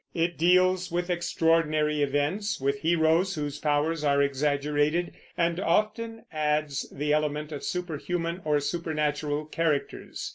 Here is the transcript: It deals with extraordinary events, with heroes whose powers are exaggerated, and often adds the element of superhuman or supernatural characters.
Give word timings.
It 0.15 0.35
deals 0.35 0.91
with 0.91 1.11
extraordinary 1.11 2.01
events, 2.01 2.59
with 2.59 2.79
heroes 2.79 3.35
whose 3.35 3.59
powers 3.59 4.03
are 4.03 4.19
exaggerated, 4.19 5.13
and 5.37 5.59
often 5.59 6.23
adds 6.31 6.89
the 6.91 7.13
element 7.13 7.51
of 7.51 7.63
superhuman 7.63 8.41
or 8.43 8.59
supernatural 8.61 9.45
characters. 9.45 10.27